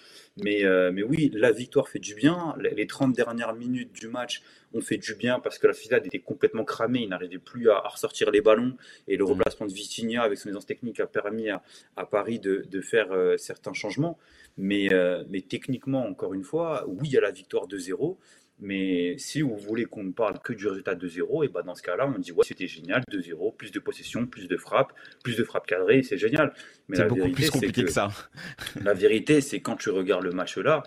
[0.43, 2.57] Mais, euh, mais oui, la victoire fait du bien.
[2.59, 4.43] Les 30 dernières minutes du match
[4.75, 7.03] ont fait du bien parce que la Fidad était complètement cramée.
[7.03, 8.77] Il n'arrivait plus à, ressortir les ballons.
[9.07, 9.29] Et le mmh.
[9.29, 11.63] remplacement de Vitinha avec son aisance technique a permis à,
[12.11, 14.19] Paris de, de faire certains changements.
[14.57, 14.89] Mais,
[15.29, 18.19] mais techniquement, encore une fois, oui, il y a la victoire de 0
[18.61, 21.75] mais si vous voulez qu'on ne parle que du résultat de 0, et ben dans
[21.75, 24.93] ce cas-là, on dit ouais, c'était génial, 2-0, plus de possession, plus de frappes,
[25.23, 26.53] plus de frappes cadrées, c'est génial.
[26.89, 28.09] Mais c'est beaucoup plus compliqué que ça.
[28.83, 30.83] La vérité, c'est quand tu regardes le match là,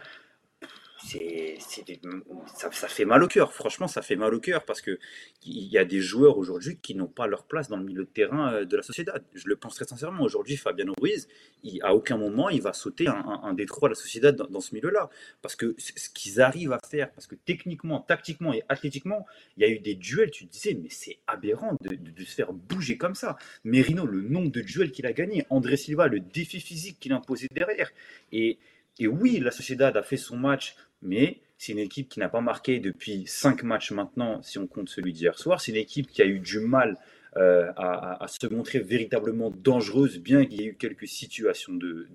[1.03, 3.53] ça, fait mal au cœur.
[3.53, 4.99] Franchement, ça fait mal au cœur parce que
[5.43, 8.09] il y a des joueurs aujourd'hui qui n'ont pas leur place dans le milieu de
[8.09, 9.11] terrain euh, de la société.
[9.33, 10.23] Je le pense très sincèrement.
[10.23, 11.27] Aujourd'hui, Fabiano Ruiz,
[11.63, 14.75] il, à aucun moment, il va sauter un, un, détroit de la société dans, ce
[14.75, 15.09] milieu-là.
[15.41, 19.25] Parce que ce qu'ils arrivent à faire, parce que techniquement, tactiquement et athlétiquement,
[19.57, 22.35] il y a eu des duels, tu te disais, mais c'est aberrant de, de, se
[22.35, 23.37] faire bouger comme ça.
[23.63, 27.15] Merino, le nombre de duels qu'il a gagné, André Silva, le défi physique qu'il a
[27.15, 27.91] imposé derrière.
[28.31, 28.59] Et,
[28.99, 32.41] et oui, la Sociedad a fait son match mais c'est une équipe qui n'a pas
[32.41, 35.61] marqué depuis cinq matchs maintenant, si on compte celui d'hier soir.
[35.61, 36.97] C'est une équipe qui a eu du mal
[37.37, 42.07] euh, à, se montrer véritablement dangereuse, bien qu'il y ait eu quelques situations de,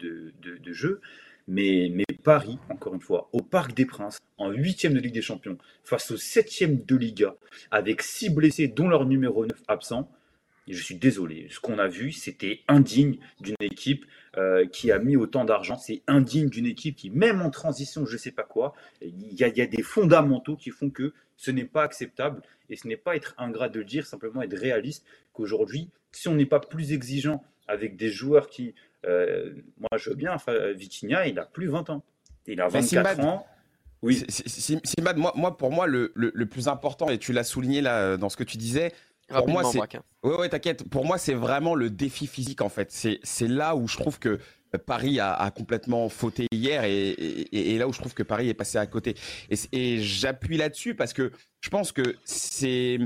[0.66, 1.01] jeu.
[1.49, 5.22] Mais, mais, Paris, encore une fois, au Parc des Princes, en huitième de Ligue des
[5.22, 7.37] Champions, face au septième de Liga,
[7.70, 10.11] avec six blessés, dont leur numéro 9 absent,
[10.69, 14.05] et je suis désolé, ce qu'on a vu, c'était indigne d'une équipe
[14.37, 15.79] euh, qui a mis autant d'argent.
[15.79, 19.45] C'est indigne d'une équipe qui, même en transition, je ne sais pas quoi, il y,
[19.45, 22.43] a, des fondamentaux qui font que ce n'est pas acceptable.
[22.69, 26.35] Et ce n'est pas être ingrat de le dire, simplement être réaliste qu'aujourd'hui, si on
[26.35, 28.75] n'est pas plus exigeant avec des joueurs qui,
[29.07, 32.03] euh, moi je veux bien, enfin, Vitinha, il a plus 20 ans.
[32.47, 33.47] Il a 24 ans.
[34.03, 34.25] Oui.
[34.29, 38.29] Simad, moi, moi, pour moi, le, le, plus important, et tu l'as souligné là dans
[38.29, 38.93] ce que tu disais,
[39.29, 39.81] pour moi, c'est.
[40.23, 40.89] Ouais, ouais, t'inquiète.
[40.89, 42.91] Pour moi, c'est vraiment le défi physique, en fait.
[42.91, 44.39] C'est là où je trouve que
[44.79, 47.11] Paris a, complètement fauté hier et,
[47.53, 49.15] et, là où je trouve que Paris est passé à côté.
[49.73, 52.99] Et, j'appuie là-dessus parce que je pense que c'est.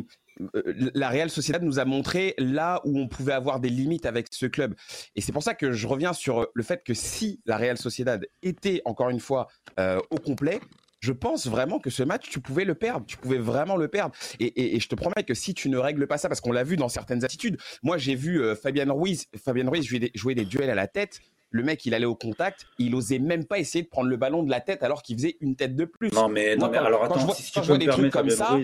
[0.55, 4.29] Euh, la Real Sociedad nous a montré là où on pouvait avoir des limites avec
[4.31, 4.75] ce club.
[5.15, 8.25] Et c'est pour ça que je reviens sur le fait que si la Real Sociedad
[8.43, 10.61] était encore une fois euh, au complet,
[11.01, 13.07] je pense vraiment que ce match, tu pouvais le perdre.
[13.07, 14.15] Tu pouvais vraiment le perdre.
[14.39, 16.77] Et, je te promets que si tu ne règles pas ça, parce qu'on l'a vu
[16.77, 20.75] dans certaines attitudes, moi j'ai vu euh, Fabien Ruiz, Fabien Ruiz jouer des, duels à
[20.75, 21.21] la tête.
[21.53, 24.45] Le mec, il allait au contact, il osait même pas essayer de prendre le ballon
[24.45, 26.13] de la tête alors qu'il faisait une tête de plus.
[26.13, 28.57] Non, mais, non, mais alors attends, quand je vois, des trucs comme ça,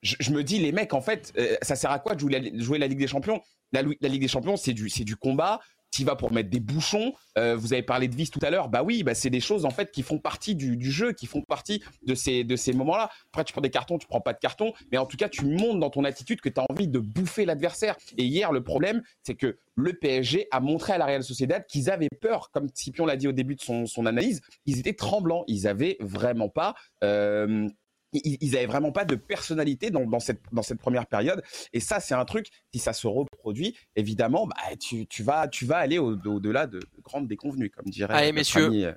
[0.00, 2.86] je, me dis, les mecs, en fait, euh, ça sert à quoi de jouer la,
[2.86, 3.42] Ligue des Champions?
[3.72, 7.14] La, Ligue des Champions, c'est du, du combat tu vas pour mettre des bouchons.
[7.38, 8.68] Euh, vous avez parlé de vis tout à l'heure.
[8.68, 11.42] Bah oui, bah c'est des choses en fait qui font partie du, jeu, qui font
[11.42, 13.10] partie de ces, de ces moments-là.
[13.32, 15.44] Après, tu prends des cartons, tu prends pas de cartons, mais en tout cas, tu
[15.44, 17.96] montres dans ton attitude que tu as envie de bouffer l'adversaire.
[18.16, 21.90] Et hier, le problème, c'est que le PSG a montré à la Real Sociedad qu'ils
[21.90, 25.44] avaient peur, comme Scipion l'a dit au début de son, son, analyse, ils étaient tremblants,
[25.46, 27.68] ils avaient vraiment pas euh,
[28.12, 31.42] ils, n'avaient vraiment pas de personnalité dans, cette, dans cette première période.
[31.72, 35.64] Et ça, c'est un truc, si ça se reproduit, évidemment, bah, tu, tu, vas, tu
[35.64, 38.94] vas aller au-delà de, grandes déconvenues, comme dirait Allez, messieurs.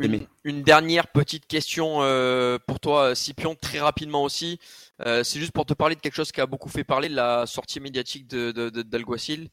[0.00, 4.60] Euh, une, dernière petite question euh, pour toi, Scipion, très rapidement aussi.
[5.04, 7.16] Euh, c'est juste pour te parler de quelque chose qui a beaucoup fait parler, de
[7.16, 9.48] la sortie médiatique de, d'Alguacil,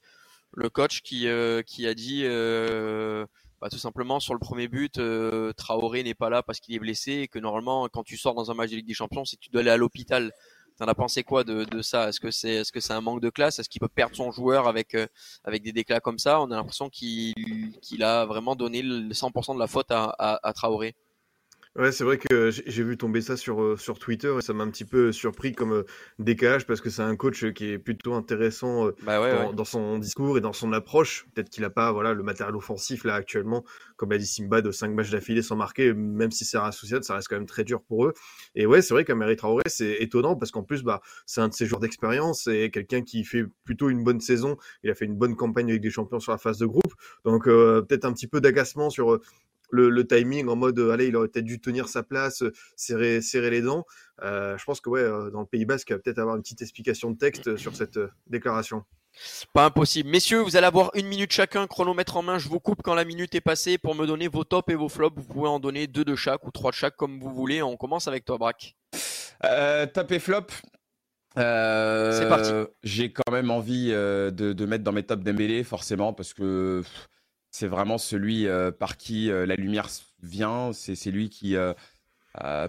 [0.53, 1.27] le coach qui,
[1.65, 2.23] qui a dit
[3.61, 6.79] bah, tout simplement sur le premier but, euh, Traoré n'est pas là parce qu'il est
[6.79, 9.37] blessé et que normalement quand tu sors dans un match de Ligue des Champions, c'est
[9.37, 10.31] que tu dois aller à l'hôpital.
[10.77, 12.09] T'en as pensé quoi de, ça?
[12.09, 13.57] Est-ce que c'est est-ce que c'est un manque de classe?
[13.57, 15.07] Est-ce qu'il peut perdre son joueur avec euh,
[15.43, 16.39] avec des déclats comme ça?
[16.39, 17.33] On a l'impression qu'il
[17.81, 20.95] qu'il a vraiment donné le 100% de la faute à, à Traoré.
[21.77, 24.63] Ouais, c'est vrai que j'ai vu tomber ça sur, euh, sur Twitter et ça m'a
[24.63, 25.83] un petit peu surpris comme euh,
[26.17, 30.39] décalage parce que c'est un coach qui est plutôt intéressant euh, bah dans, son discours
[30.39, 31.27] et dans son approche.
[31.35, 33.63] Peut-être qu'il n'a pas voilà, le matériel offensif là actuellement,
[33.95, 37.13] comme a dit Simba, de 5 matchs d'affilée sans marquer, même si c'est associé, ça
[37.13, 38.15] reste quand même très dur pour eux.
[38.55, 41.53] Et ouais, c'est vrai qu'Améry Traoré, c'est étonnant parce qu'en plus, bah, c'est un de
[41.53, 44.57] ces joueurs d'expérience et quelqu'un qui fait plutôt une bonne saison.
[44.81, 46.93] Il a fait une bonne campagne avec des champions sur la phase de groupe.
[47.23, 49.19] Donc peut-être un petit peu d'agacement sur
[49.69, 52.43] le, timing en mode allez il aurait peut-être dû tenir sa place
[52.75, 53.85] serrer serrer les dents.
[54.23, 56.61] Euh, je pense que ouais dans le Pays Basque il va peut-être avoir une petite
[56.61, 58.83] explication de texte sur cette déclaration.
[59.53, 60.09] Pas impossible.
[60.09, 62.37] Messieurs vous allez avoir une minute chacun chronomètre en main.
[62.37, 64.89] Je vous coupe quand la minute est passée pour me donner vos tops et vos
[64.89, 65.17] flops.
[65.17, 67.61] Vous pouvez en donner deux de chaque ou trois de chaque comme vous voulez.
[67.61, 68.75] On commence avec toi Brack
[69.43, 70.47] euh, top et flop.
[71.37, 72.51] Euh, c'est parti.
[72.81, 76.81] j'ai quand même envie de, de, mettre dans mes tops Dembélé forcément parce que
[77.51, 79.87] c'est vraiment celui euh, par qui euh, la lumière
[80.21, 80.71] vient.
[80.73, 81.73] C'est lui qui euh,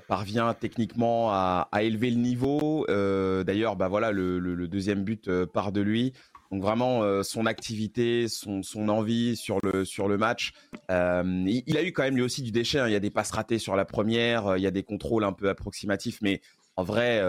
[0.06, 2.86] parvient techniquement à, élever le niveau.
[3.44, 6.12] D'ailleurs, bah voilà, le, deuxième but part de lui.
[6.50, 10.52] Donc vraiment son activité, son, envie sur le sur le match.
[10.88, 12.78] Il, a eu quand même lui aussi du déchet.
[12.78, 12.88] Hein.
[12.88, 15.34] Il y a des passes ratées sur la première, il y a des contrôles un
[15.34, 16.40] peu approximatifs, mais
[16.76, 17.22] en vrai,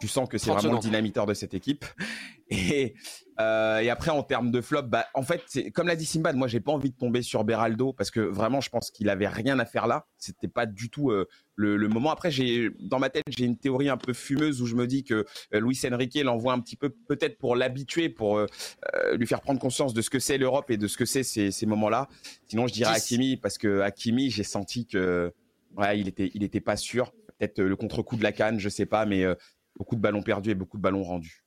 [0.00, 1.84] tu sens que c'est vraiment le dynamiteur de cette équipe.
[2.48, 2.94] Et,
[3.40, 6.36] euh, et après, en termes de flop, bah, en fait, c'est, comme l'a dit Simbad,
[6.36, 9.26] moi, j'ai pas envie de tomber sur Beraldo parce que vraiment, je pense qu'il avait
[9.26, 10.06] rien à faire là.
[10.16, 12.12] C'était pas du tout euh, le, le, moment.
[12.12, 15.02] Après, j'ai, dans ma tête, j'ai une théorie un peu fumeuse où je me dis
[15.02, 18.46] que euh, Luis Enrique l'envoie un petit peu, peut-être pour l'habituer, pour euh,
[19.14, 21.50] lui faire prendre conscience de ce que c'est l'Europe et de ce que c'est ces,
[21.50, 22.08] ces moments-là.
[22.46, 25.32] Sinon, je dirais Hakimi parce que Hakimi, j'ai senti que,
[25.76, 27.12] ouais, il était, il était pas sûr.
[27.38, 29.26] Peut-être le contre-coup de la canne, je sais pas, mais
[29.76, 31.42] beaucoup de ballons perdus et beaucoup de ballons rendus.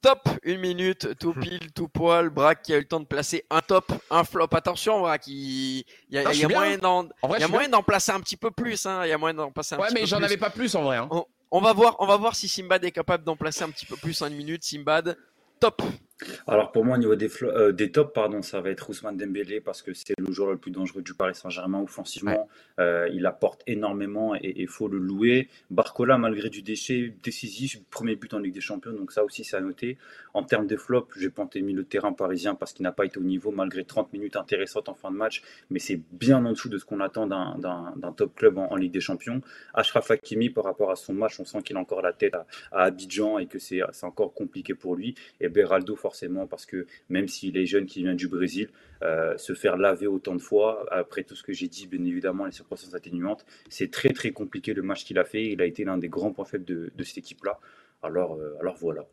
[0.00, 2.30] Top, une minute, tout pile, tout poil.
[2.30, 4.46] Braque qui a eu le temps de placer un top, un flop.
[4.52, 8.86] Attention, Braque, il, y a, moyen d'en, placer un petit peu plus.
[8.86, 9.04] Hein.
[9.04, 10.98] Il y a moyen d'en placer un ouais, mais j'en avais pas plus en vrai.
[10.98, 11.08] Hein.
[11.50, 13.96] On, va voir, on va voir si Simbad est capable d'en placer un petit peu
[13.96, 14.62] plus en une minute.
[14.62, 15.16] Simbad,
[15.58, 15.82] top.
[16.46, 19.60] Alors pour moi au niveau des, euh, des tops, pardon, ça va être Ousmane Dembélé
[19.60, 22.48] parce que c'est le joueur le plus dangereux du Paris Saint-Germain offensivement.
[22.80, 25.48] Euh, il apporte énormément et il faut le louer.
[25.70, 29.56] Barcola, malgré du déchet décisif, premier but en Ligue des Champions, donc ça aussi c'est
[29.56, 29.96] à noter.
[30.34, 33.18] En termes de flop, j'ai pas mis le terrain parisien parce qu'il n'a pas été
[33.18, 36.68] au niveau malgré 30 minutes intéressantes en fin de match, mais c'est bien en dessous
[36.68, 39.40] de ce qu'on attend d'un top club en, Ligue des Champions.
[39.74, 42.46] Ashraf Hakimi, par rapport à son match, on sent qu'il a encore la tête à,
[42.70, 45.14] Abidjan et que c'est encore compliqué pour lui.
[45.40, 48.70] Et Beraldo, forcément, parce que même s'il est jeune, qui vient du Brésil,
[49.02, 52.46] euh, se faire laver autant de fois, après tout ce que j'ai dit, bien évidemment,
[52.46, 55.44] les circonstances atténuantes, c'est très très compliqué le match qu'il a fait.
[55.52, 57.58] Il a été l'un des grands points faibles de, cette équipe-là.
[58.02, 59.04] Alors, euh, alors voilà.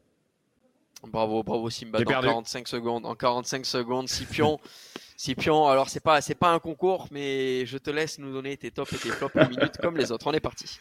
[1.03, 1.99] Bravo, bravo Simba.
[1.99, 4.57] En 45 secondes, en 45 secondes, Scipion.
[5.17, 8.71] Scipion, alors c'est pas, c'est pas un concours, mais je te laisse nous donner tes
[8.71, 10.27] tops et tes flops en minute comme les autres.
[10.27, 10.79] On est parti.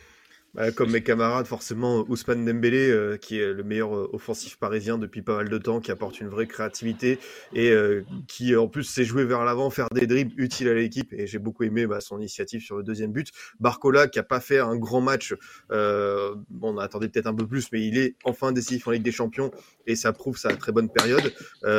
[0.54, 4.98] Bah, comme mes camarades, forcément, Ousmane Dembélé, euh, qui est le meilleur euh, offensif parisien
[4.98, 7.18] depuis pas mal de temps, qui apporte une vraie créativité
[7.52, 11.12] et euh, qui, en plus, sait jouer vers l'avant, faire des dribbles utiles à l'équipe.
[11.12, 13.32] Et j'ai beaucoup aimé bah, son initiative sur le deuxième but.
[13.58, 15.34] Barcola, qui a pas fait un grand match,
[15.70, 19.12] bon, on attendait peut-être un peu plus, mais il est enfin décisif en Ligue des
[19.12, 19.50] Champions
[19.86, 21.32] et ça prouve sa très bonne période.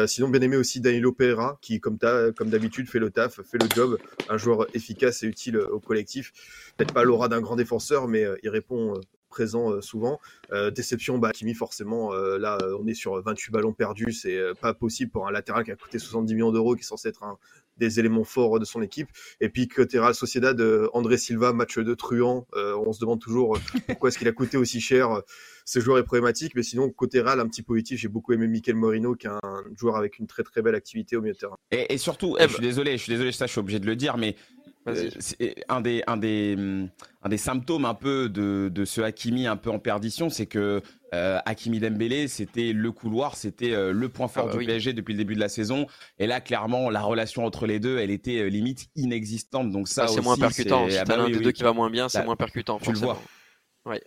[0.07, 1.97] sinon, bien aimé aussi Danilo Pereira, qui, comme,
[2.35, 3.97] comme d'habitude, fait le taf, fait le job,
[4.29, 6.31] un joueur efficace et utile au collectif.
[6.77, 10.19] Peut-être pas l'aura d'un grand défenseur, mais il répond euh, présent euh, souvent.
[10.51, 14.11] Euh, déception, bah, Kimi, forcément, là, on est sur 28 ballons perdus.
[14.11, 17.09] C'est pas possible pour un latéral qui a coûté 70 millions d'euros, qui est censé
[17.09, 17.37] être un
[17.77, 19.09] des éléments forts de son équipe.
[19.41, 20.61] Et puis côté Real Sociedad,
[20.93, 22.47] André Silva, match de truand.
[22.53, 23.57] on se demande toujours
[23.88, 25.21] pourquoi est-ce qu'il a coûté aussi cher.
[25.65, 27.99] Ce joueur est problématique, mais sinon côté Real, un petit positif.
[27.99, 31.15] J'ai beaucoup aimé Mikel Morino, qui est un joueur avec une très très belle activité
[31.15, 31.57] au milieu de terrain.
[31.71, 33.95] Et, surtout, eh, je suis désolé, je suis désolé, ça, je suis obligé de le
[33.95, 34.71] dire, mais euh,
[35.19, 36.55] c'est un des, un, des,
[37.23, 40.81] un des symptômes un peu de, de ce Hakimi un peu en perdition, c'est que
[41.13, 44.93] euh, Hakimi Dembélé, c'était le couloir, c'était euh, le point fort ah bah du PSG
[44.93, 45.87] depuis le début de la saison.
[46.19, 49.71] Et là, clairement, la relation entre les deux, elle était euh, limite inexistante.
[49.71, 50.87] Donc ça, c'est moins percutant.
[50.89, 52.79] Si t'as ah bah un des deux qui va moins bien, c'est moins percutant.
[52.79, 53.19] Tu le vois.
[53.85, 54.01] Ouais.